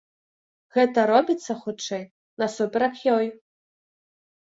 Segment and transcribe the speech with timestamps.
[0.77, 2.03] Гэта робіцца, хутчэй,
[2.43, 3.27] насуперак ёй.